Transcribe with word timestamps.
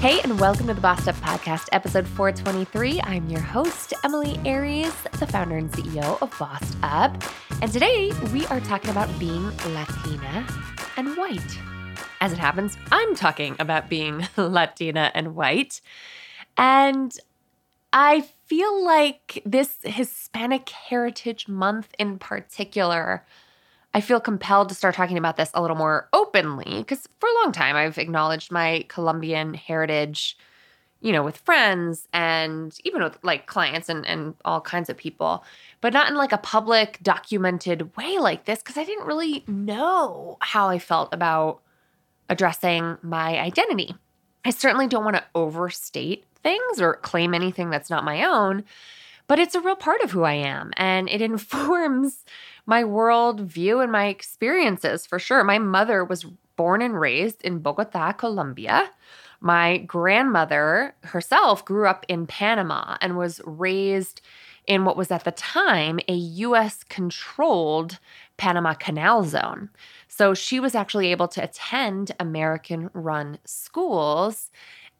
Hey, 0.00 0.18
and 0.22 0.40
welcome 0.40 0.66
to 0.68 0.72
the 0.72 0.80
Bossed 0.80 1.08
Up 1.08 1.14
Podcast, 1.16 1.68
episode 1.72 2.08
423. 2.08 3.02
I'm 3.02 3.28
your 3.28 3.42
host, 3.42 3.92
Emilie 4.02 4.40
Aries, 4.46 4.94
the 5.18 5.26
founder 5.26 5.58
and 5.58 5.70
CEO 5.70 6.16
of 6.22 6.34
Bossed 6.38 6.78
Up. 6.82 7.22
And 7.60 7.70
today 7.70 8.10
we 8.32 8.46
are 8.46 8.60
talking 8.60 8.88
about 8.88 9.10
being 9.18 9.54
Latina 9.74 10.46
and 10.96 11.14
white. 11.18 11.58
As 12.22 12.32
it 12.32 12.38
happens, 12.38 12.78
I'm 12.90 13.14
talking 13.14 13.56
about 13.58 13.90
being 13.90 14.26
Latina 14.38 15.12
and 15.14 15.34
white. 15.36 15.82
And 16.56 17.14
I 17.92 18.22
feel 18.46 18.82
like 18.82 19.42
this 19.44 19.80
Hispanic 19.82 20.70
Heritage 20.70 21.46
Month 21.46 21.94
in 21.98 22.18
particular 22.18 23.26
I 23.92 24.00
feel 24.00 24.20
compelled 24.20 24.68
to 24.68 24.74
start 24.74 24.94
talking 24.94 25.18
about 25.18 25.36
this 25.36 25.50
a 25.52 25.60
little 25.60 25.76
more 25.76 26.08
openly 26.12 26.78
because 26.78 27.08
for 27.18 27.28
a 27.28 27.34
long 27.42 27.52
time 27.52 27.76
I've 27.76 27.98
acknowledged 27.98 28.52
my 28.52 28.84
Colombian 28.88 29.54
heritage, 29.54 30.38
you 31.00 31.12
know, 31.12 31.24
with 31.24 31.38
friends 31.38 32.06
and 32.12 32.76
even 32.84 33.02
with 33.02 33.18
like 33.22 33.46
clients 33.46 33.88
and, 33.88 34.06
and 34.06 34.34
all 34.44 34.60
kinds 34.60 34.88
of 34.88 34.96
people, 34.96 35.44
but 35.80 35.92
not 35.92 36.08
in 36.08 36.14
like 36.14 36.32
a 36.32 36.38
public, 36.38 36.98
documented 37.02 37.96
way 37.96 38.18
like 38.18 38.44
this 38.44 38.60
because 38.60 38.76
I 38.76 38.84
didn't 38.84 39.06
really 39.06 39.44
know 39.48 40.36
how 40.40 40.68
I 40.68 40.78
felt 40.78 41.12
about 41.12 41.60
addressing 42.28 42.96
my 43.02 43.38
identity. 43.40 43.94
I 44.44 44.50
certainly 44.50 44.86
don't 44.86 45.04
want 45.04 45.16
to 45.16 45.24
overstate 45.34 46.24
things 46.42 46.80
or 46.80 46.94
claim 46.94 47.34
anything 47.34 47.70
that's 47.70 47.90
not 47.90 48.04
my 48.04 48.24
own, 48.24 48.64
but 49.30 49.38
it's 49.38 49.54
a 49.54 49.60
real 49.60 49.76
part 49.76 50.00
of 50.00 50.10
who 50.10 50.24
I 50.24 50.32
am 50.32 50.72
and 50.76 51.08
it 51.08 51.22
informs 51.32 52.24
my 52.66 52.82
world 52.82 53.40
view 53.42 53.78
and 53.78 53.92
my 53.92 54.06
experiences 54.06 55.06
for 55.06 55.20
sure. 55.20 55.44
My 55.44 55.56
mother 55.56 56.04
was 56.04 56.24
born 56.56 56.82
and 56.82 56.98
raised 56.98 57.40
in 57.42 57.60
Bogota, 57.60 58.10
Colombia. 58.10 58.90
My 59.40 59.78
grandmother 59.78 60.96
herself 61.04 61.64
grew 61.64 61.86
up 61.86 62.04
in 62.08 62.26
Panama 62.26 62.96
and 63.00 63.16
was 63.16 63.40
raised 63.44 64.20
in 64.66 64.84
what 64.84 64.96
was 64.96 65.12
at 65.12 65.22
the 65.22 65.30
time 65.30 66.00
a 66.08 66.14
US 66.14 66.82
controlled 66.82 68.00
Panama 68.36 68.74
Canal 68.74 69.22
Zone. 69.22 69.70
So 70.08 70.34
she 70.34 70.58
was 70.58 70.74
actually 70.74 71.12
able 71.12 71.28
to 71.28 71.44
attend 71.44 72.10
American 72.18 72.90
run 72.94 73.38
schools. 73.44 74.50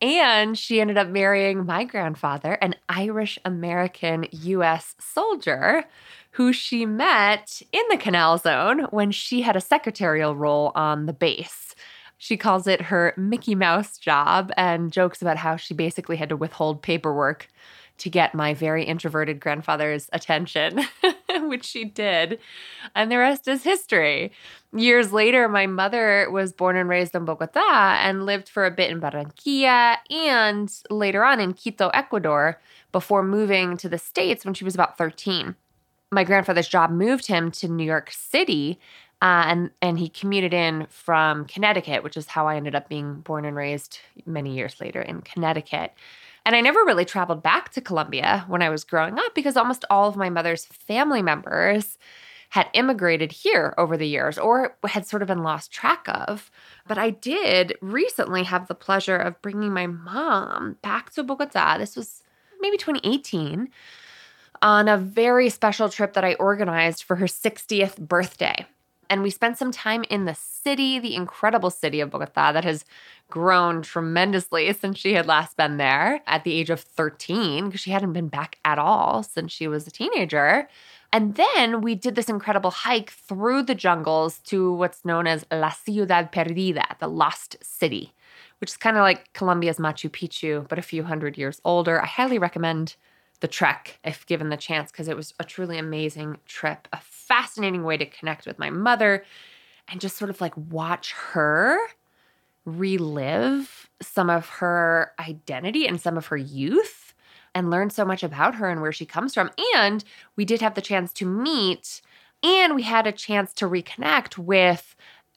And 0.00 0.58
she 0.58 0.80
ended 0.80 0.96
up 0.96 1.08
marrying 1.08 1.66
my 1.66 1.84
grandfather, 1.84 2.54
an 2.54 2.74
Irish 2.88 3.38
American 3.44 4.26
US 4.32 4.94
soldier 4.98 5.84
who 6.32 6.52
she 6.52 6.86
met 6.86 7.60
in 7.72 7.82
the 7.90 7.96
Canal 7.96 8.38
Zone 8.38 8.86
when 8.90 9.10
she 9.10 9.42
had 9.42 9.56
a 9.56 9.60
secretarial 9.60 10.34
role 10.36 10.72
on 10.74 11.06
the 11.06 11.12
base. 11.12 11.74
She 12.18 12.36
calls 12.36 12.66
it 12.66 12.82
her 12.82 13.14
Mickey 13.16 13.54
Mouse 13.54 13.98
job 13.98 14.52
and 14.56 14.92
jokes 14.92 15.22
about 15.22 15.38
how 15.38 15.56
she 15.56 15.74
basically 15.74 16.16
had 16.16 16.28
to 16.28 16.36
withhold 16.36 16.82
paperwork 16.82 17.48
to 18.00 18.10
get 18.10 18.34
my 18.34 18.54
very 18.54 18.84
introverted 18.84 19.40
grandfather's 19.40 20.08
attention, 20.12 20.80
which 21.42 21.64
she 21.64 21.84
did. 21.84 22.38
And 22.94 23.10
the 23.10 23.18
rest 23.18 23.48
is 23.48 23.62
history. 23.62 24.32
Years 24.74 25.12
later, 25.12 25.48
my 25.48 25.66
mother 25.66 26.28
was 26.30 26.52
born 26.52 26.76
and 26.76 26.88
raised 26.88 27.14
in 27.14 27.24
Bogota 27.24 27.96
and 28.00 28.26
lived 28.26 28.48
for 28.48 28.66
a 28.66 28.70
bit 28.70 28.90
in 28.90 29.00
Barranquilla 29.00 29.96
and 30.10 30.72
later 30.90 31.24
on 31.24 31.40
in 31.40 31.54
Quito, 31.54 31.88
Ecuador, 31.88 32.60
before 32.92 33.22
moving 33.22 33.76
to 33.76 33.88
the 33.88 33.98
States 33.98 34.44
when 34.44 34.54
she 34.54 34.64
was 34.64 34.74
about 34.74 34.98
13 34.98 35.54
my 36.10 36.24
grandfather's 36.24 36.68
job 36.68 36.90
moved 36.90 37.26
him 37.26 37.50
to 37.52 37.68
New 37.68 37.84
York 37.84 38.10
City. 38.10 38.78
Uh, 39.22 39.44
and 39.46 39.70
and 39.82 39.98
he 39.98 40.08
commuted 40.08 40.54
in 40.54 40.86
from 40.88 41.44
Connecticut, 41.44 42.02
which 42.02 42.16
is 42.16 42.26
how 42.26 42.46
I 42.46 42.56
ended 42.56 42.74
up 42.74 42.88
being 42.88 43.20
born 43.20 43.44
and 43.44 43.54
raised 43.54 43.98
many 44.24 44.54
years 44.54 44.80
later 44.80 45.02
in 45.02 45.20
Connecticut. 45.20 45.92
And 46.50 46.56
I 46.56 46.62
never 46.62 46.80
really 46.84 47.04
traveled 47.04 47.44
back 47.44 47.68
to 47.74 47.80
Colombia 47.80 48.44
when 48.48 48.60
I 48.60 48.70
was 48.70 48.82
growing 48.82 49.20
up 49.20 49.36
because 49.36 49.56
almost 49.56 49.84
all 49.88 50.08
of 50.08 50.16
my 50.16 50.30
mother's 50.30 50.64
family 50.64 51.22
members 51.22 51.96
had 52.48 52.68
immigrated 52.72 53.30
here 53.30 53.72
over 53.78 53.96
the 53.96 54.08
years 54.08 54.36
or 54.36 54.76
had 54.84 55.06
sort 55.06 55.22
of 55.22 55.28
been 55.28 55.44
lost 55.44 55.70
track 55.70 56.04
of. 56.08 56.50
But 56.88 56.98
I 56.98 57.10
did 57.10 57.78
recently 57.80 58.42
have 58.42 58.66
the 58.66 58.74
pleasure 58.74 59.16
of 59.16 59.40
bringing 59.42 59.72
my 59.72 59.86
mom 59.86 60.76
back 60.82 61.12
to 61.12 61.22
Bogota. 61.22 61.78
This 61.78 61.94
was 61.94 62.24
maybe 62.60 62.76
2018 62.76 63.68
on 64.60 64.88
a 64.88 64.98
very 64.98 65.50
special 65.50 65.88
trip 65.88 66.14
that 66.14 66.24
I 66.24 66.34
organized 66.34 67.04
for 67.04 67.14
her 67.14 67.26
60th 67.26 67.96
birthday. 67.96 68.66
And 69.10 69.22
we 69.24 69.30
spent 69.30 69.58
some 69.58 69.72
time 69.72 70.04
in 70.08 70.24
the 70.24 70.36
city, 70.36 71.00
the 71.00 71.16
incredible 71.16 71.70
city 71.70 72.00
of 72.00 72.10
Bogota 72.10 72.52
that 72.52 72.64
has 72.64 72.84
grown 73.28 73.82
tremendously 73.82 74.72
since 74.80 74.98
she 74.98 75.14
had 75.14 75.26
last 75.26 75.56
been 75.56 75.76
there 75.76 76.22
at 76.28 76.44
the 76.44 76.54
age 76.54 76.70
of 76.70 76.80
13, 76.80 77.66
because 77.66 77.80
she 77.80 77.90
hadn't 77.90 78.12
been 78.12 78.28
back 78.28 78.58
at 78.64 78.78
all 78.78 79.24
since 79.24 79.50
she 79.50 79.66
was 79.66 79.86
a 79.86 79.90
teenager. 79.90 80.68
And 81.12 81.34
then 81.34 81.80
we 81.80 81.96
did 81.96 82.14
this 82.14 82.28
incredible 82.28 82.70
hike 82.70 83.10
through 83.10 83.64
the 83.64 83.74
jungles 83.74 84.38
to 84.44 84.72
what's 84.72 85.04
known 85.04 85.26
as 85.26 85.44
La 85.50 85.70
Ciudad 85.70 86.30
Perdida, 86.30 86.84
the 87.00 87.08
lost 87.08 87.56
city, 87.60 88.12
which 88.60 88.70
is 88.70 88.76
kind 88.76 88.96
of 88.96 89.02
like 89.02 89.32
Colombia's 89.32 89.78
Machu 89.78 90.08
Picchu, 90.08 90.68
but 90.68 90.78
a 90.78 90.82
few 90.82 91.02
hundred 91.02 91.36
years 91.36 91.60
older. 91.64 92.00
I 92.00 92.06
highly 92.06 92.38
recommend 92.38 92.94
the 93.40 93.48
trek 93.48 93.98
if 94.04 94.26
given 94.26 94.50
the 94.50 94.56
chance 94.56 94.90
because 94.90 95.08
it 95.08 95.16
was 95.16 95.34
a 95.40 95.44
truly 95.44 95.78
amazing 95.78 96.38
trip, 96.46 96.88
a 96.92 97.00
fascinating 97.00 97.84
way 97.84 97.96
to 97.96 98.06
connect 98.06 98.46
with 98.46 98.58
my 98.58 98.70
mother 98.70 99.24
and 99.88 100.00
just 100.00 100.16
sort 100.16 100.30
of 100.30 100.40
like 100.40 100.56
watch 100.56 101.12
her 101.12 101.78
relive 102.64 103.88
some 104.02 104.30
of 104.30 104.48
her 104.48 105.12
identity 105.18 105.86
and 105.86 106.00
some 106.00 106.16
of 106.16 106.26
her 106.26 106.36
youth 106.36 107.14
and 107.54 107.70
learn 107.70 107.90
so 107.90 108.04
much 108.04 108.22
about 108.22 108.54
her 108.54 108.68
and 108.68 108.80
where 108.80 108.92
she 108.92 109.06
comes 109.06 109.34
from. 109.34 109.50
And 109.74 110.04
we 110.36 110.44
did 110.44 110.60
have 110.60 110.74
the 110.74 110.80
chance 110.82 111.12
to 111.14 111.26
meet 111.26 112.00
and 112.42 112.74
we 112.74 112.82
had 112.82 113.06
a 113.06 113.12
chance 113.12 113.52
to 113.54 113.66
reconnect 113.66 114.38
with 114.38 114.94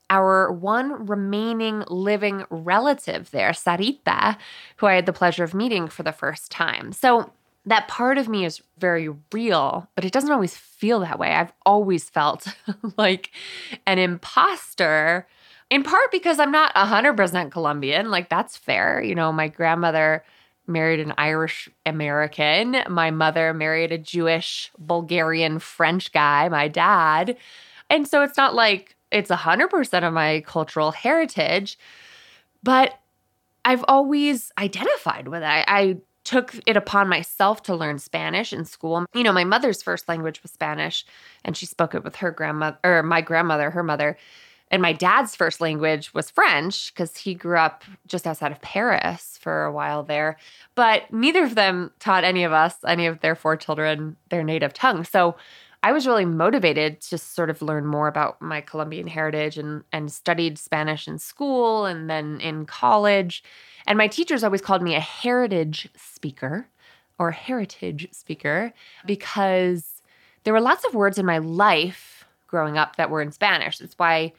our 0.10 0.52
one 0.52 1.08
remaining 1.08 1.84
living 1.88 2.46
relative 2.50 3.32
there, 3.32 3.52
Sarita, 3.52 4.38
who 4.78 4.86
I 4.86 4.96
had 4.96 5.06
the 5.06 5.14
pleasure 5.14 5.44
of 5.44 5.54
meeting 5.54 5.88
for 5.88 6.04
the 6.04 6.12
first 6.12 6.52
time. 6.52 6.92
So 6.92 7.32
that 7.66 7.88
part 7.88 8.18
of 8.18 8.28
me 8.28 8.46
is 8.46 8.62
very 8.78 9.10
real, 9.32 9.90
but 9.96 10.04
it 10.04 10.12
doesn't 10.12 10.32
always 10.32 10.56
feel 10.56 11.00
that 11.00 11.20
way. 11.20 11.32
I've 11.34 11.54
always 11.66 12.10
felt 12.10 12.48
like 12.98 13.32
an 13.86 14.00
imposter, 14.00 15.28
in 15.70 15.84
part 15.84 16.12
because 16.12 16.40
I'm 16.40 16.52
not 16.52 16.76
100% 16.76 17.52
Colombian. 17.52 18.12
Like, 18.12 18.30
that's 18.30 18.58
fair. 18.58 19.02
You 19.02 19.16
know, 19.16 19.32
my 19.32 19.48
grandmother 19.48 20.24
married 20.68 21.00
an 21.00 21.14
Irish 21.18 21.70
American, 21.86 22.78
my 22.88 23.12
mother 23.12 23.54
married 23.54 23.92
a 23.92 23.98
Jewish, 23.98 24.72
Bulgarian, 24.78 25.60
French 25.60 26.12
guy, 26.12 26.48
my 26.50 26.68
dad. 26.68 27.38
And 27.90 28.08
so 28.08 28.24
it's 28.24 28.38
not 28.38 28.56
like 28.56 28.96
it's 29.12 29.30
100% 29.30 30.08
of 30.08 30.14
my 30.14 30.42
cultural 30.46 30.92
heritage, 30.92 31.78
but 32.62 33.00
I've 33.66 33.84
always 33.88 34.52
identified 34.58 35.28
with 35.28 35.44
it. 35.44 35.46
I, 35.46 35.66
I 35.68 35.98
took 36.24 36.56
it 36.66 36.78
upon 36.78 37.10
myself 37.10 37.64
to 37.64 37.76
learn 37.76 38.00
Spanish 38.00 38.54
in 38.54 38.66
school. 38.66 39.06
You 39.14 39.24
know, 39.24 39.34
my 39.34 39.44
mother's 39.44 39.84
first 39.84 40.08
language 40.08 40.42
was 40.42 40.52
Spanish, 40.52 41.06
and 41.44 41.56
she 41.56 41.66
spoke 41.66 41.94
it 41.94 42.04
with 42.04 42.18
her 42.18 42.32
grandmother, 42.32 42.78
or 42.84 43.04
my 43.04 43.22
grandmother, 43.22 43.72
her 43.72 43.84
mother. 43.84 44.18
And 44.72 44.82
my 44.82 44.94
dad's 44.94 45.36
first 45.36 45.62
language 45.62 46.14
was 46.16 46.32
French 46.32 46.94
because 46.94 47.16
he 47.18 47.36
grew 47.36 47.58
up 47.58 47.84
just 48.08 48.26
outside 48.26 48.52
of 48.52 48.62
Paris 48.62 49.38
for 49.40 49.66
a 49.66 49.72
while 49.72 50.02
there. 50.02 50.38
But 50.74 51.14
neither 51.14 51.44
of 51.44 51.54
them 51.54 51.92
taught 52.00 52.24
any 52.24 52.44
of 52.44 52.54
us, 52.54 52.78
any 52.88 53.06
of 53.06 53.20
their 53.20 53.36
four 53.36 53.56
children, 53.56 54.16
their 54.30 54.44
native 54.44 54.74
tongue. 54.74 55.04
So 55.04 55.36
I 55.84 55.92
was 55.92 56.08
really 56.08 56.24
motivated 56.24 57.02
to 57.02 57.18
sort 57.18 57.50
of 57.50 57.62
learn 57.62 57.86
more 57.86 58.08
about 58.08 58.42
my 58.42 58.62
Colombian 58.62 59.06
heritage 59.06 59.58
and, 59.58 59.84
and 59.92 60.10
studied 60.10 60.58
Spanish 60.58 61.10
in 61.10 61.20
school 61.20 61.86
and 61.86 62.10
then 62.10 62.40
in 62.40 62.66
college. 62.66 63.44
And 63.86 63.98
my 63.98 64.08
teachers 64.08 64.46
always 64.46 64.62
called 64.62 64.82
me 64.82 64.96
a 64.96 65.02
heritage 65.02 65.90
speaker 65.98 66.68
or 67.20 67.32
heritage 67.32 68.08
speaker 68.14 68.72
because 69.06 70.02
there 70.46 70.54
were 70.54 70.62
lots 70.62 70.86
of 70.86 70.96
words 70.96 71.18
in 71.18 71.26
my 71.26 71.40
life 71.40 72.26
growing 72.48 72.78
up 72.78 72.96
that 72.96 73.10
were 73.10 73.22
in 73.22 73.34
Spanish. 73.34 73.82
It's 73.82 74.00
why, 74.00 74.32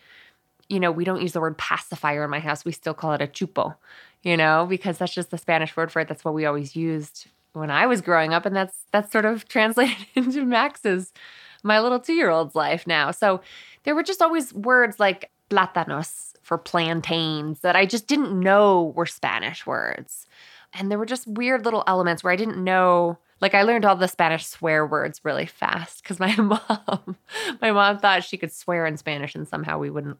you 0.70 0.80
know, 0.80 0.90
we 0.90 1.04
don't 1.04 1.20
use 1.20 1.32
the 1.32 1.40
word 1.42 1.58
pacifier 1.58 2.24
in 2.24 2.30
my 2.30 2.40
house. 2.40 2.64
We 2.64 2.72
still 2.72 2.94
call 2.94 3.12
it 3.12 3.20
a 3.20 3.26
chupo, 3.26 3.76
you 4.22 4.38
know, 4.38 4.66
because 4.66 4.96
that's 4.96 5.14
just 5.14 5.30
the 5.30 5.38
Spanish 5.38 5.76
word 5.76 5.92
for 5.92 6.00
it. 6.00 6.08
That's 6.08 6.24
what 6.24 6.32
we 6.32 6.46
always 6.46 6.74
used 6.74 7.26
when 7.54 7.70
I 7.70 7.86
was 7.86 8.00
growing 8.00 8.34
up. 8.34 8.44
And 8.44 8.54
that's 8.54 8.84
that's 8.92 9.10
sort 9.10 9.24
of 9.24 9.48
translated 9.48 10.06
into 10.14 10.44
Max's 10.44 11.12
my 11.62 11.80
little 11.80 11.98
two-year-old's 11.98 12.54
life 12.54 12.86
now. 12.86 13.10
So 13.10 13.40
there 13.84 13.94
were 13.94 14.02
just 14.02 14.20
always 14.20 14.52
words 14.52 15.00
like 15.00 15.30
plátanos 15.48 16.34
for 16.42 16.58
plantains 16.58 17.60
that 17.60 17.74
I 17.74 17.86
just 17.86 18.06
didn't 18.06 18.38
know 18.38 18.92
were 18.94 19.06
Spanish 19.06 19.66
words. 19.66 20.26
And 20.74 20.90
there 20.90 20.98
were 20.98 21.06
just 21.06 21.26
weird 21.26 21.64
little 21.64 21.84
elements 21.86 22.22
where 22.22 22.32
I 22.32 22.36
didn't 22.36 22.62
know 22.62 23.18
like 23.40 23.54
I 23.54 23.62
learned 23.62 23.84
all 23.84 23.96
the 23.96 24.08
Spanish 24.08 24.46
swear 24.46 24.86
words 24.86 25.20
really 25.22 25.46
fast 25.46 26.02
because 26.02 26.20
my 26.20 26.34
mom, 26.36 27.16
my 27.60 27.72
mom 27.72 27.98
thought 27.98 28.24
she 28.24 28.36
could 28.36 28.52
swear 28.52 28.86
in 28.86 28.96
Spanish 28.96 29.34
and 29.34 29.46
somehow 29.46 29.78
we 29.78 29.90
wouldn't 29.90 30.18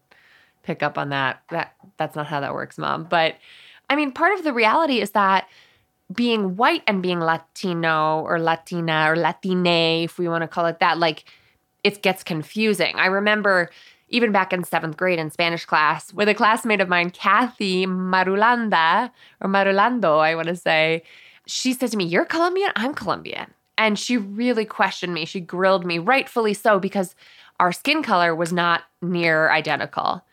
pick 0.63 0.83
up 0.83 0.99
on 0.99 1.11
that. 1.11 1.43
That 1.51 1.75
that's 1.97 2.17
not 2.17 2.27
how 2.27 2.41
that 2.41 2.55
works, 2.55 2.79
mom. 2.79 3.05
But 3.05 3.37
I 3.89 3.97
mean, 3.97 4.13
part 4.13 4.37
of 4.37 4.45
the 4.45 4.53
reality 4.53 5.01
is 5.01 5.13
that 5.13 5.49
being 6.13 6.57
white 6.57 6.83
and 6.87 7.03
being 7.03 7.21
Latino 7.21 8.21
or 8.21 8.39
Latina 8.39 9.11
or 9.11 9.17
Latine, 9.17 10.05
if 10.05 10.19
we 10.19 10.29
want 10.29 10.43
to 10.43 10.49
call 10.49 10.67
it 10.67 10.81
that, 10.81 10.99
like 10.99 11.25
it 11.83 12.03
gets 12.03 12.23
confusing. 12.23 12.97
I 12.97 13.07
remember 13.07 13.71
even 14.09 14.33
back 14.33 14.53
in 14.53 14.65
seventh 14.65 14.97
grade 14.97 15.19
in 15.19 15.31
Spanish 15.31 15.65
class 15.65 16.13
with 16.13 16.29
a 16.29 16.35
classmate 16.35 16.81
of 16.81 16.89
mine, 16.89 17.11
Kathy 17.11 17.87
Marulanda, 17.87 19.11
or 19.41 19.49
Marulando, 19.49 20.19
I 20.21 20.35
want 20.35 20.49
to 20.49 20.57
say, 20.57 21.03
she 21.47 21.73
said 21.73 21.91
to 21.91 21.97
me, 21.97 22.05
You're 22.05 22.25
Colombian? 22.25 22.71
I'm 22.77 22.95
Colombian. 22.95 23.53
And 23.77 23.99
she 23.99 24.17
really 24.17 24.65
questioned 24.65 25.15
me. 25.15 25.25
She 25.25 25.41
grilled 25.41 25.85
me, 25.85 25.99
rightfully 25.99 26.55
so, 26.55 26.79
because 26.79 27.17
our 27.59 27.73
skin 27.73 28.03
color 28.03 28.35
was 28.35 28.53
not 28.53 28.83
near 29.03 29.51
identical, 29.51 30.25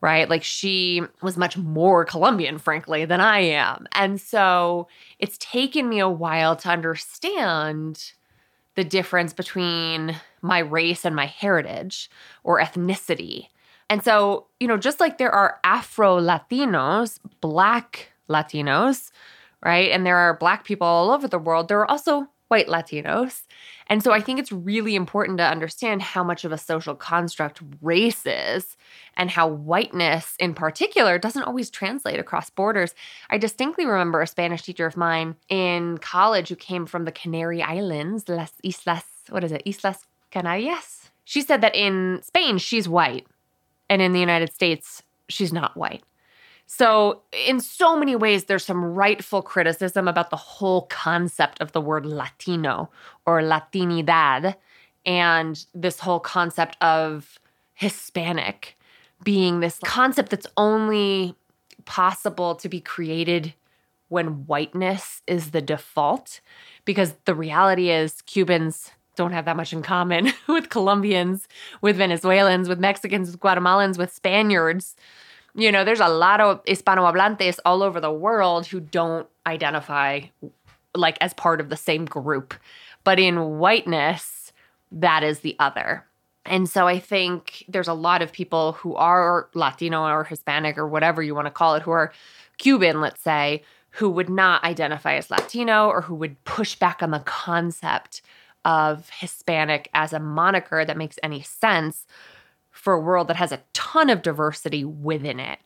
right? 0.00 0.28
Like 0.28 0.44
she 0.44 1.02
was 1.22 1.36
much 1.36 1.56
more 1.56 2.04
Colombian, 2.04 2.58
frankly, 2.58 3.04
than 3.04 3.20
I 3.20 3.40
am. 3.40 3.86
And 3.92 4.20
so 4.20 4.88
it's 5.18 5.38
taken 5.38 5.88
me 5.88 5.98
a 5.98 6.08
while 6.08 6.56
to 6.56 6.68
understand 6.68 8.12
the 8.74 8.84
difference 8.84 9.32
between 9.32 10.16
my 10.42 10.58
race 10.58 11.04
and 11.04 11.16
my 11.16 11.26
heritage 11.26 12.10
or 12.44 12.60
ethnicity. 12.60 13.48
And 13.88 14.04
so, 14.04 14.46
you 14.60 14.68
know, 14.68 14.76
just 14.76 15.00
like 15.00 15.18
there 15.18 15.32
are 15.32 15.58
Afro 15.64 16.20
Latinos, 16.20 17.18
Black 17.40 18.10
Latinos, 18.28 19.10
right? 19.64 19.90
And 19.90 20.04
there 20.04 20.16
are 20.16 20.36
Black 20.36 20.64
people 20.64 20.86
all 20.86 21.10
over 21.10 21.26
the 21.26 21.38
world, 21.38 21.68
there 21.68 21.80
are 21.80 21.90
also 21.90 22.28
white 22.48 22.68
Latinos. 22.68 23.42
And 23.88 24.02
so 24.02 24.12
I 24.12 24.20
think 24.20 24.38
it's 24.38 24.52
really 24.52 24.94
important 24.94 25.38
to 25.38 25.44
understand 25.44 26.02
how 26.02 26.22
much 26.22 26.44
of 26.44 26.52
a 26.52 26.58
social 26.58 26.94
construct 26.94 27.60
race 27.82 28.24
is 28.24 28.76
and 29.16 29.30
how 29.30 29.48
whiteness 29.48 30.34
in 30.38 30.54
particular 30.54 31.18
doesn't 31.18 31.42
always 31.42 31.70
translate 31.70 32.20
across 32.20 32.50
borders. 32.50 32.94
I 33.30 33.38
distinctly 33.38 33.86
remember 33.86 34.20
a 34.20 34.26
Spanish 34.26 34.62
teacher 34.62 34.86
of 34.86 34.96
mine 34.96 35.36
in 35.48 35.98
college 35.98 36.48
who 36.48 36.56
came 36.56 36.86
from 36.86 37.04
the 37.04 37.12
Canary 37.12 37.62
Islands, 37.62 38.28
Las 38.28 38.52
Islas, 38.64 39.04
what 39.28 39.44
is 39.44 39.52
it? 39.52 39.62
Islas 39.66 40.04
Canarias. 40.30 41.10
She 41.24 41.40
said 41.40 41.60
that 41.62 41.74
in 41.74 42.20
Spain 42.22 42.58
she's 42.58 42.88
white 42.88 43.26
and 43.88 44.00
in 44.00 44.12
the 44.12 44.20
United 44.20 44.52
States 44.52 45.02
she's 45.28 45.52
not 45.52 45.76
white. 45.76 46.02
So, 46.66 47.22
in 47.32 47.60
so 47.60 47.96
many 47.96 48.16
ways, 48.16 48.44
there's 48.44 48.64
some 48.64 48.84
rightful 48.84 49.40
criticism 49.40 50.08
about 50.08 50.30
the 50.30 50.36
whole 50.36 50.82
concept 50.82 51.60
of 51.60 51.72
the 51.72 51.80
word 51.80 52.04
Latino 52.04 52.90
or 53.24 53.40
Latinidad 53.40 54.56
and 55.04 55.64
this 55.72 56.00
whole 56.00 56.18
concept 56.18 56.76
of 56.82 57.38
Hispanic 57.74 58.76
being 59.22 59.60
this 59.60 59.78
concept 59.84 60.30
that's 60.30 60.46
only 60.56 61.36
possible 61.84 62.56
to 62.56 62.68
be 62.68 62.80
created 62.80 63.54
when 64.08 64.46
whiteness 64.46 65.22
is 65.26 65.52
the 65.52 65.62
default. 65.62 66.40
Because 66.84 67.14
the 67.24 67.34
reality 67.34 67.90
is, 67.90 68.22
Cubans 68.22 68.90
don't 69.16 69.32
have 69.32 69.46
that 69.46 69.56
much 69.56 69.72
in 69.72 69.82
common 69.82 70.32
with 70.48 70.68
Colombians, 70.68 71.48
with 71.80 71.96
Venezuelans, 71.96 72.68
with 72.68 72.78
Mexicans, 72.78 73.30
with 73.30 73.40
Guatemalans, 73.40 73.98
with 73.98 74.12
Spaniards. 74.12 74.96
You 75.56 75.72
know, 75.72 75.84
there's 75.84 76.00
a 76.00 76.08
lot 76.08 76.40
of 76.40 76.62
Hispanohablantes 76.66 77.58
all 77.64 77.82
over 77.82 77.98
the 77.98 78.12
world 78.12 78.66
who 78.66 78.78
don't 78.78 79.26
identify 79.46 80.20
like 80.94 81.16
as 81.20 81.32
part 81.34 81.60
of 81.60 81.70
the 81.70 81.76
same 81.76 82.04
group. 82.04 82.54
But 83.04 83.18
in 83.18 83.58
whiteness, 83.58 84.52
that 84.92 85.22
is 85.22 85.40
the 85.40 85.56
other. 85.58 86.04
And 86.44 86.68
so 86.68 86.86
I 86.86 86.98
think 86.98 87.64
there's 87.68 87.88
a 87.88 87.94
lot 87.94 88.22
of 88.22 88.32
people 88.32 88.72
who 88.72 88.94
are 88.94 89.48
Latino 89.54 90.04
or 90.04 90.24
Hispanic 90.24 90.78
or 90.78 90.86
whatever 90.86 91.22
you 91.22 91.34
want 91.34 91.46
to 91.46 91.50
call 91.50 91.74
it, 91.74 91.82
who 91.82 91.90
are 91.90 92.12
Cuban, 92.58 93.00
let's 93.00 93.20
say, 93.20 93.62
who 93.90 94.10
would 94.10 94.28
not 94.28 94.62
identify 94.62 95.14
as 95.14 95.30
Latino 95.30 95.88
or 95.88 96.02
who 96.02 96.14
would 96.14 96.42
push 96.44 96.76
back 96.76 97.02
on 97.02 97.10
the 97.10 97.20
concept 97.20 98.22
of 98.64 99.08
Hispanic 99.10 99.88
as 99.94 100.12
a 100.12 100.20
moniker 100.20 100.84
that 100.84 100.96
makes 100.96 101.18
any 101.22 101.40
sense 101.42 102.06
for 102.76 102.92
a 102.92 103.00
world 103.00 103.28
that 103.28 103.36
has 103.36 103.52
a 103.52 103.62
ton 103.72 104.10
of 104.10 104.22
diversity 104.22 104.84
within 104.84 105.40
it. 105.40 105.58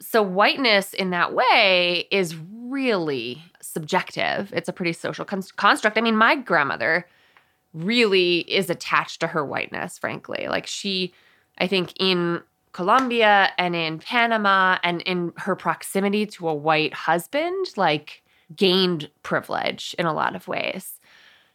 So, 0.00 0.22
whiteness 0.22 0.92
in 0.92 1.10
that 1.10 1.32
way 1.32 2.06
is 2.10 2.36
really 2.36 3.42
subjective. 3.60 4.52
It's 4.54 4.68
a 4.68 4.72
pretty 4.72 4.92
social 4.92 5.24
con- 5.24 5.42
construct. 5.56 5.96
I 5.96 6.00
mean, 6.00 6.16
my 6.16 6.36
grandmother 6.36 7.06
really 7.72 8.38
is 8.40 8.68
attached 8.70 9.20
to 9.20 9.28
her 9.28 9.44
whiteness, 9.44 9.98
frankly. 9.98 10.48
Like, 10.48 10.66
she, 10.66 11.12
I 11.58 11.66
think, 11.66 11.92
in 11.98 12.42
Colombia 12.72 13.50
and 13.56 13.74
in 13.74 13.98
Panama 13.98 14.78
and 14.82 15.00
in 15.02 15.32
her 15.38 15.56
proximity 15.56 16.26
to 16.26 16.48
a 16.48 16.54
white 16.54 16.92
husband, 16.92 17.68
like, 17.76 18.22
gained 18.54 19.10
privilege 19.22 19.94
in 19.98 20.06
a 20.06 20.12
lot 20.12 20.36
of 20.36 20.46
ways 20.46 21.00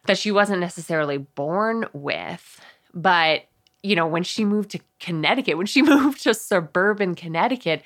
that 0.06 0.18
she 0.18 0.32
wasn't 0.32 0.60
necessarily 0.60 1.18
born 1.18 1.86
with, 1.92 2.60
but 2.92 3.44
you 3.82 3.96
know, 3.96 4.06
when 4.06 4.22
she 4.22 4.44
moved 4.44 4.70
to 4.70 4.80
Connecticut, 5.00 5.56
when 5.56 5.66
she 5.66 5.82
moved 5.82 6.22
to 6.22 6.34
suburban 6.34 7.14
Connecticut, 7.14 7.82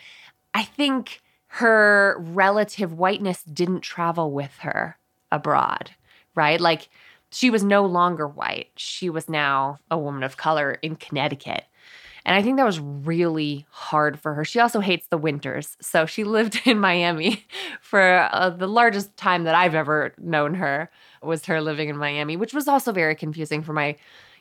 I 0.55 0.63
think 0.63 1.21
her 1.49 2.17
relative 2.19 2.93
whiteness 2.93 3.43
didn't 3.45 3.81
travel 3.81 4.31
with 4.31 4.59
her 4.59 4.99
abroad, 5.33 5.91
right? 6.35 6.61
Like 6.61 6.89
she 7.31 7.51
was 7.51 7.65
no 7.65 7.85
longer 7.85 8.27
white. 8.27 8.71
She 8.77 9.11
was 9.11 9.29
now 9.29 9.79
a 9.91 9.99
woman 9.99 10.23
of 10.23 10.37
color 10.37 10.73
in 10.83 10.97
Connecticut. 10.97 11.65
And 12.25 12.35
I 12.35 12.43
think 12.43 12.57
that 12.57 12.67
was 12.67 12.81
really 12.81 13.67
hard 13.71 14.19
for 14.19 14.35
her. 14.35 14.45
She 14.45 14.59
also 14.59 14.81
hates 14.81 15.07
the 15.07 15.17
winters. 15.17 15.77
So 15.81 16.07
she 16.07 16.25
lived 16.37 16.61
in 16.65 16.79
Miami 16.79 17.47
for 17.81 18.29
uh, 18.33 18.51
the 18.51 18.67
largest 18.67 19.17
time 19.17 19.45
that 19.45 19.55
I've 19.55 19.77
ever 19.77 20.13
known 20.19 20.55
her 20.55 20.91
was 21.23 21.47
her 21.47 21.63
living 21.63 21.89
in 21.89 21.97
Miami, 21.97 22.37
which 22.37 22.53
was 22.53 22.69
also 22.69 22.93
very 22.93 23.15
confusing 23.15 23.63
for 23.63 23.73
my 23.73 23.97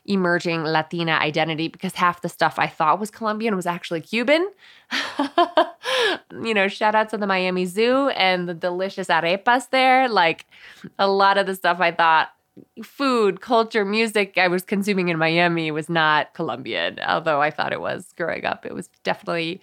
emerging 0.05 0.63
Latina 0.63 1.13
identity 1.13 1.67
because 1.67 1.95
half 1.95 2.21
the 2.21 2.29
stuff 2.29 2.59
I 2.59 2.67
thought 2.67 2.99
was 2.99 3.09
Colombian 3.09 3.55
was 3.55 3.65
actually 3.65 4.01
Cuban. 4.01 4.49
you 6.43 6.53
know, 6.53 6.67
shout 6.67 6.95
out 6.95 7.09
to 7.09 7.17
the 7.17 7.27
Miami 7.27 7.65
Zoo 7.65 8.09
and 8.09 8.47
the 8.47 8.53
delicious 8.53 9.07
arepas 9.07 9.69
there. 9.71 10.07
Like 10.07 10.45
a 10.99 11.07
lot 11.07 11.37
of 11.37 11.47
the 11.47 11.55
stuff 11.55 11.79
I 11.79 11.91
thought 11.91 12.29
food, 12.83 13.41
culture, 13.41 13.83
music 13.83 14.37
I 14.37 14.47
was 14.47 14.63
consuming 14.63 15.09
in 15.09 15.17
Miami 15.17 15.71
was 15.71 15.89
not 15.89 16.33
Colombian, 16.33 16.99
although 17.05 17.41
I 17.41 17.51
thought 17.51 17.73
it 17.73 17.81
was 17.81 18.13
growing 18.15 18.45
up. 18.45 18.65
It 18.65 18.73
was 18.73 18.89
definitely 19.03 19.61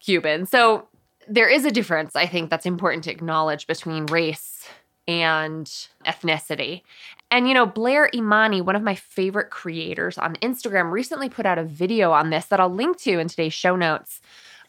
Cuban. 0.00 0.46
So 0.46 0.88
there 1.28 1.48
is 1.48 1.64
a 1.64 1.70
difference, 1.70 2.16
I 2.16 2.26
think, 2.26 2.50
that's 2.50 2.66
important 2.66 3.04
to 3.04 3.10
acknowledge 3.10 3.66
between 3.66 4.06
race 4.06 4.68
and 5.06 5.66
ethnicity. 6.06 6.82
And 7.30 7.46
you 7.46 7.54
know, 7.54 7.66
Blair 7.66 8.10
Imani, 8.12 8.60
one 8.60 8.76
of 8.76 8.82
my 8.82 8.94
favorite 8.94 9.50
creators 9.50 10.18
on 10.18 10.34
Instagram, 10.36 10.90
recently 10.90 11.28
put 11.28 11.46
out 11.46 11.58
a 11.58 11.64
video 11.64 12.12
on 12.12 12.30
this 12.30 12.46
that 12.46 12.60
I'll 12.60 12.68
link 12.68 12.98
to 13.00 13.18
in 13.18 13.28
today's 13.28 13.52
show 13.52 13.76
notes. 13.76 14.20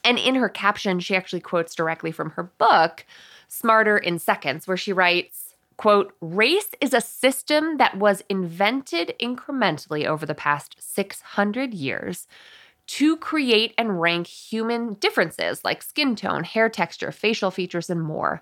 And 0.03 0.17
in 0.17 0.35
her 0.35 0.49
caption, 0.49 0.99
she 0.99 1.15
actually 1.15 1.41
quotes 1.41 1.75
directly 1.75 2.11
from 2.11 2.31
her 2.31 2.43
book, 2.43 3.05
Smarter 3.47 3.97
in 3.97 4.19
Seconds, 4.19 4.67
where 4.67 4.77
she 4.77 4.93
writes, 4.93 5.55
quote, 5.77 6.15
race 6.21 6.69
is 6.79 6.93
a 6.93 7.01
system 7.01 7.77
that 7.77 7.97
was 7.97 8.23
invented 8.29 9.15
incrementally 9.19 10.05
over 10.05 10.25
the 10.25 10.35
past 10.35 10.75
600 10.79 11.73
years 11.73 12.27
to 12.87 13.17
create 13.17 13.73
and 13.77 14.01
rank 14.01 14.27
human 14.27 14.95
differences 14.95 15.63
like 15.63 15.81
skin 15.81 16.15
tone, 16.15 16.43
hair 16.43 16.69
texture, 16.69 17.11
facial 17.11 17.49
features, 17.49 17.89
and 17.89 18.01
more. 18.01 18.41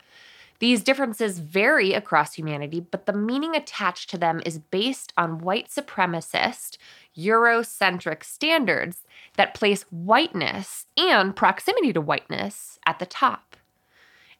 These 0.60 0.84
differences 0.84 1.40
vary 1.40 1.94
across 1.94 2.34
humanity, 2.34 2.82
but 2.82 3.06
the 3.06 3.14
meaning 3.14 3.56
attached 3.56 4.10
to 4.10 4.18
them 4.18 4.42
is 4.46 4.60
based 4.60 5.14
on 5.18 5.40
white 5.40 5.70
supremacist, 5.70 6.78
Eurocentric 7.18 8.24
standards 8.24 9.04
that 9.38 9.54
place 9.54 9.84
whiteness 9.90 10.86
and 10.98 11.36
proximity 11.36 11.94
to 11.94 12.02
whiteness 12.02 12.78
at 12.86 13.00
the 13.00 13.06
top. 13.06 13.56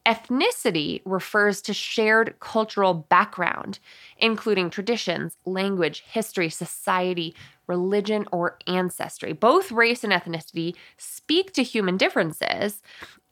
Ethnicity 0.06 1.02
refers 1.04 1.60
to 1.60 1.74
shared 1.74 2.34
cultural 2.40 2.94
background, 2.94 3.78
including 4.16 4.70
traditions, 4.70 5.36
language, 5.44 6.02
history, 6.06 6.48
society, 6.48 7.34
religion, 7.66 8.24
or 8.32 8.56
ancestry. 8.66 9.34
Both 9.34 9.70
race 9.70 10.02
and 10.02 10.12
ethnicity 10.12 10.74
speak 10.96 11.52
to 11.52 11.62
human 11.62 11.98
differences, 11.98 12.82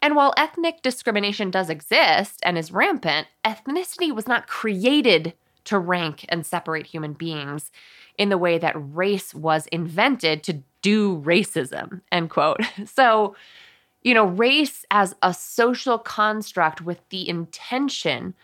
and 0.01 0.15
while 0.15 0.35
ethnic 0.37 0.83
discrimination 0.83 1.51
does 1.51 1.71
exist 1.71 2.41
and 2.43 2.57
is 2.57 2.73
rampant, 2.73 3.27
ethnicity 3.45 4.15
was 4.15 4.29
not 4.29 4.47
created 4.47 5.35
to 5.65 5.79
rank 5.79 6.25
and 6.29 6.47
separate 6.47 6.87
human 6.87 7.13
beings 7.13 7.71
in 8.17 8.29
the 8.29 8.39
way 8.39 8.59
that 8.59 8.75
race 8.77 9.35
was 9.35 9.67
invented 9.69 10.43
to 10.45 10.63
do 10.83 11.19
racism, 11.19 12.01
end 12.13 12.31
quote. 12.31 12.61
So, 12.87 13.37
you 14.03 14.15
know, 14.15 14.25
race 14.25 14.85
as 14.91 15.15
a 15.23 15.35
social 15.35 15.99
construct 15.99 16.81
with 16.81 17.01
the 17.11 17.29
intention 17.29 18.35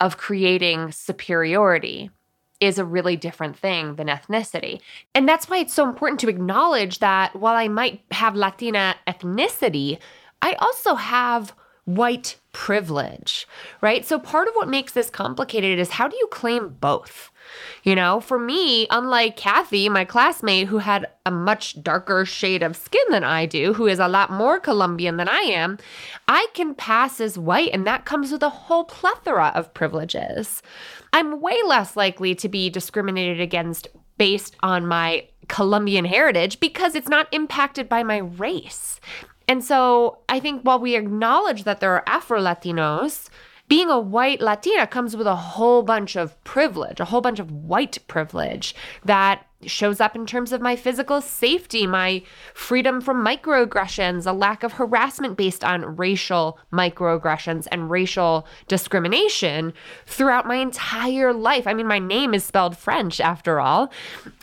of 0.00 0.16
creating 0.16 0.92
superiority 0.92 2.10
is 2.60 2.78
a 2.78 2.84
really 2.84 3.16
different 3.16 3.56
thing 3.56 3.96
than 3.96 4.06
ethnicity. 4.06 4.80
And 5.14 5.28
that's 5.28 5.48
why 5.48 5.58
it's 5.58 5.74
so 5.74 5.84
important 5.84 6.20
to 6.20 6.28
acknowledge 6.28 6.98
that 7.00 7.36
while 7.36 7.54
I 7.54 7.68
might 7.68 8.00
have 8.10 8.34
Latina 8.34 8.96
ethnicity, 9.06 9.98
I 10.44 10.52
also 10.58 10.94
have 10.94 11.54
white 11.86 12.36
privilege, 12.52 13.48
right? 13.80 14.04
So 14.04 14.18
part 14.18 14.46
of 14.46 14.54
what 14.54 14.68
makes 14.68 14.92
this 14.92 15.08
complicated 15.08 15.78
is 15.78 15.92
how 15.92 16.06
do 16.06 16.16
you 16.18 16.26
claim 16.30 16.76
both? 16.80 17.30
You 17.82 17.94
know, 17.94 18.20
for 18.20 18.38
me, 18.38 18.86
unlike 18.90 19.38
Kathy, 19.38 19.88
my 19.88 20.04
classmate 20.04 20.68
who 20.68 20.78
had 20.78 21.06
a 21.24 21.30
much 21.30 21.82
darker 21.82 22.26
shade 22.26 22.62
of 22.62 22.76
skin 22.76 23.04
than 23.08 23.24
I 23.24 23.46
do, 23.46 23.72
who 23.72 23.86
is 23.86 23.98
a 23.98 24.08
lot 24.08 24.30
more 24.30 24.60
Colombian 24.60 25.16
than 25.16 25.28
I 25.28 25.40
am, 25.40 25.78
I 26.28 26.46
can 26.52 26.74
pass 26.74 27.20
as 27.22 27.38
white, 27.38 27.70
and 27.72 27.86
that 27.86 28.04
comes 28.04 28.30
with 28.30 28.42
a 28.42 28.50
whole 28.50 28.84
plethora 28.84 29.50
of 29.54 29.72
privileges. 29.72 30.62
I'm 31.14 31.40
way 31.40 31.56
less 31.66 31.96
likely 31.96 32.34
to 32.34 32.50
be 32.50 32.68
discriminated 32.68 33.40
against 33.40 33.88
based 34.18 34.56
on 34.60 34.86
my 34.86 35.26
Colombian 35.48 36.04
heritage 36.04 36.60
because 36.60 36.94
it's 36.94 37.08
not 37.08 37.32
impacted 37.32 37.88
by 37.88 38.02
my 38.02 38.18
race. 38.18 39.00
And 39.48 39.64
so 39.64 40.18
I 40.28 40.40
think 40.40 40.62
while 40.62 40.78
we 40.78 40.96
acknowledge 40.96 41.64
that 41.64 41.80
there 41.80 41.92
are 41.94 42.04
Afro 42.06 42.40
Latinos, 42.40 43.28
being 43.68 43.88
a 43.88 43.98
white 43.98 44.40
Latina 44.40 44.86
comes 44.86 45.16
with 45.16 45.26
a 45.26 45.36
whole 45.36 45.82
bunch 45.82 46.16
of 46.16 46.42
privilege, 46.44 47.00
a 47.00 47.06
whole 47.06 47.20
bunch 47.20 47.38
of 47.38 47.50
white 47.50 47.98
privilege 48.08 48.74
that 49.04 49.46
shows 49.66 50.00
up 50.00 50.16
in 50.16 50.26
terms 50.26 50.52
of 50.52 50.60
my 50.60 50.76
physical 50.76 51.20
safety, 51.20 51.86
my 51.86 52.22
freedom 52.54 53.00
from 53.00 53.24
microaggressions, 53.24 54.26
a 54.26 54.32
lack 54.32 54.62
of 54.62 54.74
harassment 54.74 55.36
based 55.36 55.64
on 55.64 55.96
racial 55.96 56.58
microaggressions 56.72 57.66
and 57.70 57.90
racial 57.90 58.46
discrimination 58.68 59.72
throughout 60.06 60.46
my 60.46 60.56
entire 60.56 61.32
life. 61.32 61.66
I 61.66 61.74
mean, 61.74 61.86
my 61.86 61.98
name 61.98 62.34
is 62.34 62.44
spelled 62.44 62.76
French 62.76 63.20
after 63.20 63.60
all. 63.60 63.92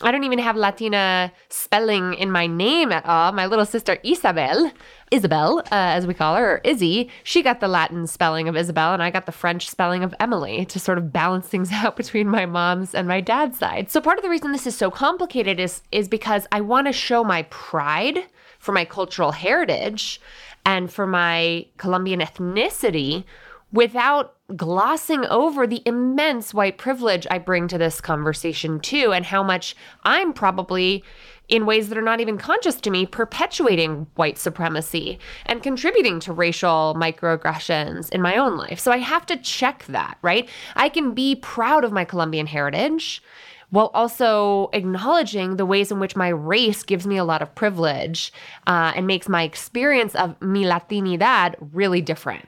I 0.02 0.10
don't 0.10 0.24
even 0.24 0.38
have 0.38 0.56
Latina 0.56 1.32
spelling 1.48 2.14
in 2.14 2.30
my 2.30 2.46
name 2.46 2.92
at 2.92 3.06
all. 3.06 3.32
My 3.32 3.46
little 3.46 3.66
sister 3.66 3.98
Isabel 4.02 4.72
Isabel, 5.12 5.58
uh, 5.58 5.64
as 5.70 6.06
we 6.06 6.14
call 6.14 6.36
her, 6.36 6.54
or 6.54 6.60
Izzy, 6.64 7.10
she 7.22 7.42
got 7.42 7.60
the 7.60 7.68
Latin 7.68 8.06
spelling 8.06 8.48
of 8.48 8.56
Isabel, 8.56 8.94
and 8.94 9.02
I 9.02 9.10
got 9.10 9.26
the 9.26 9.32
French 9.32 9.68
spelling 9.68 10.02
of 10.02 10.14
Emilie 10.18 10.64
to 10.64 10.80
sort 10.80 10.96
of 10.96 11.12
balance 11.12 11.46
things 11.46 11.70
out 11.72 11.96
between 11.96 12.28
my 12.28 12.46
mom's 12.46 12.94
and 12.94 13.06
my 13.06 13.20
dad's 13.20 13.58
side. 13.58 13.90
So 13.90 14.00
part 14.00 14.18
of 14.18 14.24
the 14.24 14.30
reason 14.30 14.52
this 14.52 14.66
is 14.66 14.74
so 14.74 14.90
complicated 14.90 15.11
is 15.58 15.82
is 15.90 16.08
because 16.08 16.46
I 16.52 16.60
want 16.60 16.86
to 16.86 16.92
show 16.92 17.24
my 17.24 17.42
pride 17.44 18.18
for 18.58 18.72
my 18.72 18.84
cultural 18.84 19.32
heritage 19.32 20.20
and 20.64 20.92
for 20.92 21.06
my 21.06 21.66
Colombian 21.76 22.20
ethnicity 22.20 23.24
without 23.72 24.36
glossing 24.54 25.24
over 25.26 25.66
the 25.66 25.82
immense 25.86 26.52
white 26.52 26.76
privilege 26.76 27.26
I 27.30 27.38
bring 27.38 27.68
to 27.68 27.78
this 27.78 28.00
conversation 28.00 28.80
too, 28.80 29.12
and 29.12 29.24
how 29.24 29.42
much 29.42 29.74
I'm 30.04 30.32
probably 30.32 31.02
in 31.48 31.66
ways 31.66 31.88
that 31.88 31.98
are 31.98 32.02
not 32.02 32.20
even 32.20 32.38
conscious 32.38 32.80
to 32.80 32.90
me, 32.90 33.04
perpetuating 33.04 34.06
white 34.14 34.38
supremacy 34.38 35.18
and 35.46 35.62
contributing 35.62 36.20
to 36.20 36.32
racial 36.32 36.94
microaggressions 36.96 38.10
in 38.10 38.22
my 38.22 38.36
own 38.36 38.56
life. 38.56 38.78
So 38.78 38.92
I 38.92 38.98
have 38.98 39.26
to 39.26 39.36
check 39.36 39.84
that, 39.88 40.18
right? 40.22 40.48
I 40.76 40.88
can 40.88 41.12
be 41.12 41.34
proud 41.34 41.84
of 41.84 41.92
my 41.92 42.04
Colombian 42.04 42.46
heritage 42.46 43.22
while 43.72 43.90
also 43.94 44.68
acknowledging 44.74 45.56
the 45.56 45.64
ways 45.64 45.90
in 45.90 45.98
which 45.98 46.14
my 46.14 46.28
race 46.28 46.82
gives 46.82 47.06
me 47.06 47.16
a 47.16 47.24
lot 47.24 47.40
of 47.40 47.54
privilege 47.54 48.32
uh, 48.66 48.92
and 48.94 49.06
makes 49.06 49.30
my 49.30 49.42
experience 49.42 50.14
of 50.14 50.40
mi 50.42 50.62
Latinidad 50.62 51.54
really 51.72 52.02
different. 52.02 52.46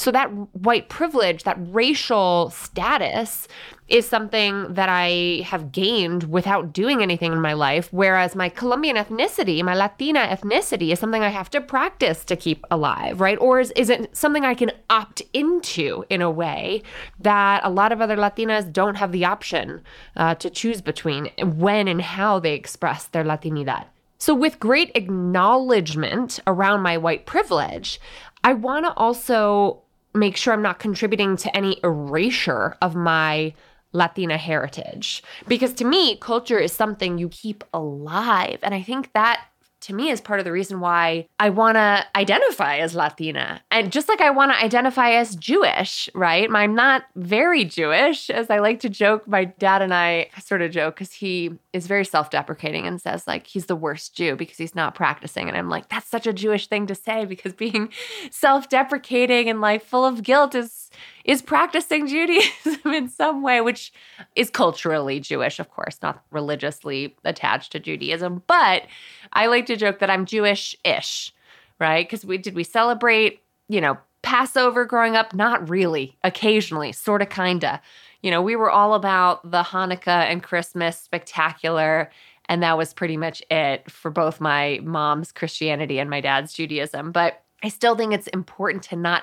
So 0.00 0.10
that 0.12 0.30
white 0.56 0.88
privilege, 0.88 1.44
that 1.44 1.58
racial 1.60 2.48
status 2.48 3.46
is 3.88 4.08
something 4.08 4.72
that 4.72 4.88
I 4.88 5.42
have 5.44 5.72
gained 5.72 6.24
without 6.24 6.72
doing 6.72 7.02
anything 7.02 7.34
in 7.34 7.40
my 7.42 7.52
life. 7.52 7.92
Whereas 7.92 8.34
my 8.34 8.48
Colombian 8.48 8.96
ethnicity, 8.96 9.62
my 9.62 9.74
Latina 9.74 10.20
ethnicity, 10.20 10.90
is 10.90 10.98
something 10.98 11.22
I 11.22 11.28
have 11.28 11.50
to 11.50 11.60
practice 11.60 12.24
to 12.24 12.34
keep 12.34 12.64
alive, 12.70 13.20
right? 13.20 13.36
Or 13.42 13.60
is, 13.60 13.72
is 13.72 13.90
it 13.90 14.16
something 14.16 14.42
I 14.42 14.54
can 14.54 14.72
opt 14.88 15.20
into 15.34 16.06
in 16.08 16.22
a 16.22 16.30
way 16.30 16.82
that 17.18 17.60
a 17.62 17.68
lot 17.68 17.92
of 17.92 18.00
other 18.00 18.16
Latinas 18.16 18.72
don't 18.72 18.94
have 18.94 19.12
the 19.12 19.26
option 19.26 19.82
uh, 20.16 20.34
to 20.36 20.48
choose 20.48 20.80
between 20.80 21.26
when 21.42 21.88
and 21.88 22.00
how 22.00 22.38
they 22.38 22.54
express 22.54 23.04
their 23.04 23.24
Latinidad? 23.24 23.84
So, 24.16 24.34
with 24.34 24.60
great 24.60 24.92
acknowledgement 24.94 26.40
around 26.46 26.80
my 26.80 26.96
white 26.96 27.26
privilege, 27.26 28.00
I 28.42 28.54
want 28.54 28.86
to 28.86 28.94
also 28.94 29.82
make 30.14 30.36
sure 30.36 30.52
I'm 30.52 30.62
not 30.62 30.78
contributing 30.78 31.36
to 31.38 31.56
any 31.56 31.80
erasure 31.84 32.76
of 32.82 32.94
my 32.94 33.54
Latina 33.92 34.36
heritage. 34.36 35.22
Because 35.48 35.72
to 35.74 35.84
me, 35.84 36.16
culture 36.16 36.58
is 36.58 36.72
something 36.72 37.18
you 37.18 37.28
keep 37.28 37.64
alive. 37.74 38.58
And 38.62 38.74
I 38.74 38.82
think 38.82 39.12
that 39.12 39.46
to 39.82 39.94
me 39.94 40.10
is 40.10 40.20
part 40.20 40.40
of 40.40 40.44
the 40.44 40.52
reason 40.52 40.80
why 40.80 41.26
I 41.38 41.50
want 41.50 41.76
to 41.76 42.04
identify 42.14 42.76
as 42.78 42.94
Latina. 42.94 43.62
And 43.70 43.90
just 43.90 44.08
like 44.08 44.20
I 44.20 44.30
want 44.30 44.52
to 44.52 44.58
identify 44.58 45.12
as 45.12 45.34
Jewish, 45.34 46.08
right? 46.14 46.48
I'm 46.50 46.74
not 46.74 47.04
very 47.16 47.64
Jewish, 47.64 48.28
as 48.28 48.50
I 48.50 48.58
like 48.58 48.80
to 48.80 48.88
joke. 48.88 49.26
My 49.26 49.44
dad 49.44 49.80
and 49.82 49.94
I 49.94 50.28
sort 50.42 50.62
of 50.62 50.70
joke 50.70 50.96
because 50.96 51.12
he 51.12 51.52
is 51.72 51.86
very 51.86 52.04
self 52.04 52.30
deprecating 52.30 52.86
and 52.86 53.00
says, 53.00 53.26
like, 53.26 53.46
he's 53.46 53.66
the 53.66 53.76
worst 53.76 54.14
Jew 54.14 54.36
because 54.36 54.58
he's 54.58 54.74
not 54.74 54.94
practicing. 54.94 55.48
And 55.48 55.56
I'm 55.56 55.70
like, 55.70 55.88
that's 55.88 56.08
such 56.08 56.26
a 56.26 56.32
Jewish 56.32 56.66
thing 56.66 56.86
to 56.86 56.94
say 56.94 57.24
because 57.24 57.54
being 57.54 57.90
self 58.30 58.68
deprecating 58.68 59.48
and 59.48 59.60
like 59.60 59.84
full 59.84 60.04
of 60.04 60.22
guilt 60.22 60.54
is 60.54 60.90
is 61.24 61.42
practicing 61.42 62.06
Judaism 62.06 62.80
in 62.92 63.08
some 63.08 63.42
way, 63.42 63.60
which 63.60 63.92
is 64.36 64.50
culturally 64.50 65.20
Jewish, 65.20 65.58
of 65.58 65.70
course, 65.70 65.98
not 66.02 66.22
religiously 66.30 67.16
attached 67.24 67.72
to 67.72 67.80
Judaism. 67.80 68.42
But 68.46 68.84
I 69.32 69.46
like 69.46 69.66
to 69.66 69.76
joke 69.76 69.98
that 69.98 70.10
I'm 70.10 70.26
Jewish 70.26 70.74
ish, 70.84 71.32
right? 71.78 72.06
Because 72.06 72.24
we 72.24 72.38
did 72.38 72.54
we 72.54 72.64
celebrate, 72.64 73.40
you 73.68 73.80
know, 73.80 73.98
Passover 74.22 74.84
growing 74.84 75.16
up? 75.16 75.34
Not 75.34 75.68
really, 75.68 76.16
occasionally, 76.24 76.92
sort 76.92 77.22
of, 77.22 77.30
kinda. 77.30 77.80
You 78.22 78.30
know, 78.30 78.42
we 78.42 78.56
were 78.56 78.70
all 78.70 78.94
about 78.94 79.50
the 79.50 79.62
Hanukkah 79.62 80.30
and 80.30 80.42
Christmas 80.42 80.98
spectacular. 80.98 82.10
And 82.50 82.62
that 82.64 82.76
was 82.76 82.92
pretty 82.92 83.16
much 83.16 83.42
it 83.48 83.88
for 83.90 84.10
both 84.10 84.40
my 84.40 84.80
mom's 84.82 85.30
Christianity 85.30 86.00
and 86.00 86.10
my 86.10 86.20
dad's 86.20 86.52
Judaism. 86.52 87.12
But 87.12 87.44
I 87.62 87.68
still 87.68 87.94
think 87.94 88.12
it's 88.12 88.26
important 88.28 88.82
to 88.84 88.96
not 88.96 89.22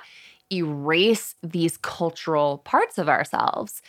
erase 0.52 1.36
these 1.44 1.78
cultural 1.78 2.60
parts 2.60 2.98
of 2.98 3.10
ourselves 3.10 3.82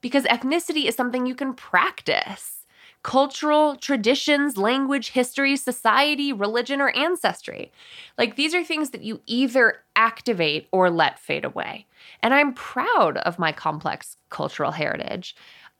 because 0.00 0.24
ethnicity 0.24 0.86
is 0.86 0.94
something 0.94 1.26
you 1.26 1.34
can 1.34 1.54
practice. 1.54 2.64
Cultural 3.02 3.76
traditions, 3.76 4.56
language, 4.56 5.10
history, 5.10 5.56
society, 5.56 6.32
religion, 6.32 6.80
or 6.80 6.90
ancestry. 6.90 7.70
Like 8.18 8.36
these 8.36 8.54
are 8.54 8.64
things 8.64 8.90
that 8.90 9.02
you 9.02 9.20
either 9.26 9.82
activate 9.94 10.66
or 10.72 10.90
let 10.90 11.18
fade 11.18 11.44
away. 11.44 11.86
And 12.22 12.34
I'm 12.34 12.52
proud 12.52 13.18
of 13.18 13.38
my 13.38 13.52
complex 13.52 14.16
cultural 14.28 14.72
heritage. 14.72 15.36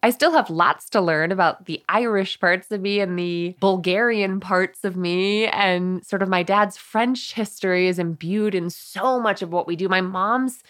I 0.06 0.10
still 0.10 0.30
have 0.34 0.50
lots 0.50 0.88
to 0.90 1.00
learn 1.00 1.32
about 1.32 1.64
the 1.64 1.82
Irish 1.88 2.38
parts 2.38 2.70
of 2.70 2.80
me 2.80 3.00
and 3.00 3.18
the 3.18 3.56
Bulgarian 3.58 4.38
parts 4.38 4.84
of 4.84 4.96
me. 4.96 5.48
And 5.48 6.06
sort 6.06 6.22
of 6.22 6.28
my 6.28 6.44
dad's 6.44 6.76
French 6.76 7.34
history 7.34 7.88
is 7.88 7.98
imbued 7.98 8.54
in 8.54 8.70
so 8.70 9.18
much 9.18 9.42
of 9.42 9.50
what 9.50 9.66
we 9.66 9.74
do. 9.74 9.88
My 9.88 10.00
mom's 10.00 10.62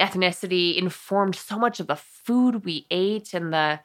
ethnicity 0.00 0.76
informed 0.76 1.36
so 1.36 1.56
much 1.56 1.78
of 1.78 1.86
the 1.86 1.94
food 1.94 2.64
we 2.64 2.84
ate 2.90 3.32
and 3.32 3.52
the 3.52 3.78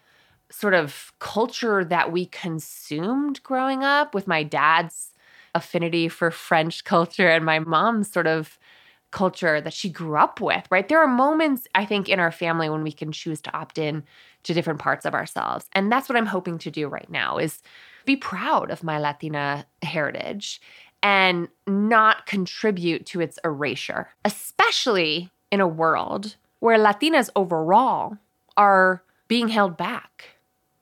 sort 0.50 0.74
of 0.74 1.14
culture 1.20 1.86
that 1.86 2.12
we 2.12 2.26
consumed 2.26 3.44
growing 3.44 3.84
up 3.84 4.16
with 4.16 4.26
my 4.26 4.42
dad's 4.42 5.14
affinity 5.54 6.10
for 6.10 6.32
French 6.32 6.84
culture 6.94 7.30
and 7.30 7.46
my 7.46 7.60
mom's 7.60 8.12
sort 8.12 8.26
of 8.26 8.58
culture 9.12 9.62
that 9.62 9.74
she 9.74 9.90
grew 9.90 10.18
up 10.18 10.40
with, 10.42 10.66
right? 10.70 10.88
There 10.88 11.02
are 11.02 11.08
moments, 11.08 11.68
I 11.76 11.86
think, 11.86 12.10
in 12.10 12.20
our 12.20 12.32
family 12.32 12.70
when 12.70 12.84
we 12.84 12.92
can 12.92 13.12
choose 13.12 13.42
to 13.42 13.56
opt 13.56 13.78
in 13.78 14.04
to 14.44 14.54
different 14.54 14.80
parts 14.80 15.06
of 15.06 15.14
ourselves. 15.14 15.66
And 15.74 15.92
that's 15.92 16.10
what 16.10 16.18
I'm 16.18 16.26
hoping 16.26 16.58
to 16.60 16.72
do 16.72 16.88
right 16.88 17.10
now 17.10 17.38
is 17.38 17.62
be 18.06 18.16
proud 18.16 18.72
of 18.72 18.84
my 18.84 18.98
Latina 18.98 19.66
heritage 19.82 20.62
and 21.02 21.48
not 21.68 22.26
contribute 22.26 23.06
to 23.08 23.22
its 23.22 23.40
erasure, 23.44 24.10
especially 24.26 25.30
in 25.52 25.62
a 25.62 25.68
world 25.68 26.36
where 26.60 26.78
Latinas 26.78 27.30
overall 27.36 28.18
are 28.58 29.04
being 29.28 29.48
held 29.48 29.78
back, 29.78 30.30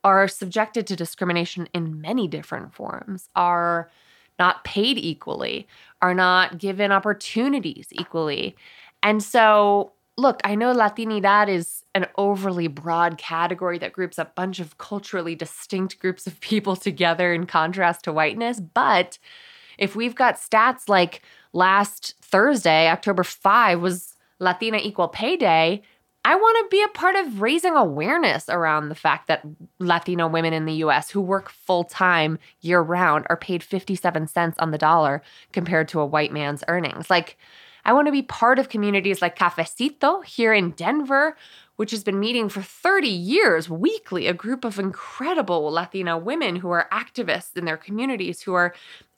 are 0.03 0.27
subjected 0.27 0.87
to 0.87 0.95
discrimination 0.95 1.67
in 1.73 2.01
many 2.01 2.27
different 2.27 2.73
forms, 2.73 3.29
are 3.35 3.91
not 4.39 4.63
paid 4.63 4.97
equally, 4.97 5.67
are 6.01 6.13
not 6.13 6.57
given 6.57 6.91
opportunities 6.91 7.87
equally. 7.91 8.55
And 9.03 9.21
so, 9.21 9.91
look, 10.17 10.41
I 10.43 10.55
know 10.55 10.74
Latinidad 10.74 11.47
is 11.47 11.83
an 11.93 12.07
overly 12.17 12.67
broad 12.67 13.17
category 13.17 13.77
that 13.79 13.93
groups 13.93 14.17
a 14.17 14.25
bunch 14.25 14.59
of 14.59 14.77
culturally 14.77 15.36
distinct 15.36 16.00
groups 16.00 16.27
of 16.27 16.39
people 16.41 16.75
together 16.75 17.33
in 17.33 17.45
contrast 17.45 18.03
to 18.03 18.13
whiteness. 18.13 18.59
But 18.59 19.19
if 19.77 19.95
we've 19.95 20.15
got 20.15 20.36
stats 20.36 20.89
like 20.89 21.21
last 21.53 22.15
Thursday, 22.21 22.89
October 22.89 23.24
5, 23.24 23.79
was 23.79 24.15
Latina 24.39 24.79
Equal 24.81 25.07
Pay 25.07 25.38
Day, 25.38 25.83
I 26.25 26.36
want 26.36 26.57
to 26.65 26.75
be 26.75 26.83
a 26.83 26.89
part 26.89 27.15
of 27.15 27.41
raising 27.41 27.74
awareness 27.74 28.50
around 28.50 28.89
the 28.89 28.95
fact 28.95 29.27
that 29.27 29.45
Latino 29.79 30.27
women 30.27 30.51
in 30.51 30.65
the 30.65 30.74
US 30.74 31.09
who 31.09 31.21
work 31.21 31.50
full 31.50 31.86
time 31.86 32.38
year 32.59 32.81
round 32.81 33.25
are 33.29 33.38
paid 33.38 33.63
57 33.63 34.27
cents 34.27 34.57
on 34.59 34.71
the 34.71 34.77
dollar 34.77 35.21
compared 35.53 35.88
to 35.89 36.01
a 36.01 36.05
white 36.05 36.33
man's 36.33 36.65
earnings. 36.67 37.09
Like, 37.09 37.38
I 37.88 37.94
want 37.94 38.08
to 38.08 38.12
be 38.12 38.22
part 38.22 38.60
of 38.60 38.67
communities 38.67 39.22
like 39.22 39.39
Cafecito 39.39 40.24
here 40.24 40.53
in 40.53 40.72
Denver, 40.72 41.38
which 41.77 41.91
has 41.91 42.03
been 42.03 42.20
meeting 42.20 42.50
for 42.50 42.62
30 42.62 43.08
years 43.08 43.70
weekly, 43.70 44.27
a 44.27 44.34
group 44.34 44.65
of 44.65 44.77
incredible 44.77 45.72
Latina 45.72 46.17
women 46.17 46.58
who 46.58 46.70
are 46.70 46.89
activists 46.91 47.56
in 47.56 47.63
their 47.63 47.77
communities, 47.77 48.41
who 48.41 48.53
are 48.53 48.75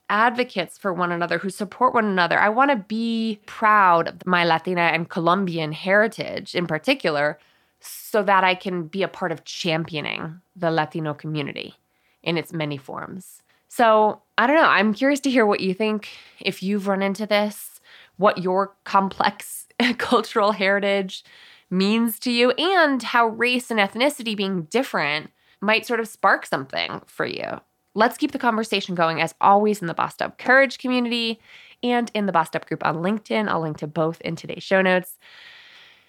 advocates 0.08 0.78
for 0.78 0.94
one 0.94 1.12
another, 1.12 1.40
who 1.40 1.50
support 1.50 1.96
one 1.96 2.06
another. 2.06 2.38
I 2.38 2.50
want 2.50 2.70
to 2.70 2.78
be 2.78 3.40
proud 3.48 4.08
of 4.08 4.26
my 4.28 4.46
Latina 4.46 4.82
and 4.82 5.10
Colombian 5.10 5.72
heritage 5.72 6.54
in 6.54 6.68
particular 6.68 7.40
so 7.80 8.22
that 8.22 8.44
I 8.44 8.54
can 8.54 8.84
be 8.84 9.02
a 9.02 9.08
part 9.08 9.32
of 9.32 9.46
championing 9.46 10.42
the 10.56 10.70
Latino 10.70 11.16
community 11.16 11.76
in 12.22 12.38
its 12.38 12.54
many 12.54 12.78
forms. 12.78 13.42
So, 13.68 14.22
I 14.38 14.48
don't 14.48 14.56
know. 14.56 14.64
I'm 14.64 14.94
curious 14.94 15.20
to 15.22 15.30
hear 15.30 15.46
what 15.46 15.60
you 15.60 15.74
think 15.74 16.10
if 16.40 16.64
you've 16.64 16.88
run 16.88 17.02
into 17.02 17.26
this, 17.26 17.79
what 18.20 18.38
your 18.38 18.76
complex 18.84 19.66
cultural 19.98 20.52
heritage 20.52 21.24
means 21.72 22.20
to 22.20 22.32
you, 22.32 22.52
and 22.52 23.02
how 23.02 23.28
race 23.28 23.72
and 23.72 23.80
ethnicity 23.80 24.36
being 24.36 24.64
different 24.64 25.32
might 25.62 25.86
sort 25.86 26.00
of 26.00 26.08
spark 26.08 26.46
something 26.46 27.02
for 27.06 27.26
you. 27.26 27.60
Let's 27.96 28.18
keep 28.18 28.32
the 28.32 28.40
conversation 28.40 28.94
going 28.94 29.22
as 29.22 29.34
always 29.42 29.82
in 29.82 29.88
the 29.88 29.94
Bossed 29.94 30.22
Up 30.22 30.38
Courage 30.38 30.78
community 30.78 31.40
and 31.82 32.12
in 32.14 32.26
the 32.26 32.32
Bossed 32.32 32.56
Up 32.56 32.68
group 32.68 32.86
on 32.86 32.98
LinkedIn. 32.98 33.48
I'll 33.48 33.62
link 33.62 33.78
to 33.78 33.88
both 33.88 34.22
in 34.22 34.36
today's 34.36 34.64
show 34.64 34.82
notes. 34.82 35.18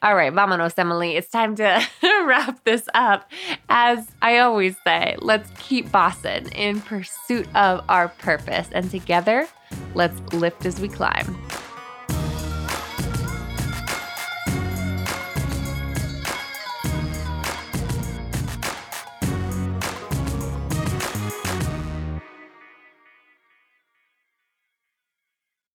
All 0.02 0.16
right, 0.16 0.32
vámonos, 0.32 0.78
Emilie. 0.78 1.16
It's 1.16 1.30
time 1.30 1.54
to 1.56 1.86
wrap 2.02 2.64
this 2.64 2.88
up. 2.94 3.30
As 3.68 4.08
I 4.22 4.38
always 4.38 4.76
say, 4.84 5.16
let's 5.20 5.50
keep 5.58 5.92
bossing 5.92 6.48
in 6.52 6.80
pursuit 6.80 7.46
of 7.54 7.84
our 7.88 8.08
purpose. 8.08 8.68
And 8.72 8.90
together, 8.90 9.46
let's 9.94 10.18
lift 10.32 10.64
as 10.64 10.80
we 10.80 10.88
climb. 10.88 11.36